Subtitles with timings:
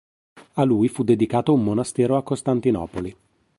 [0.53, 3.15] A lui fu dedicato un monastero a Costantinopoli.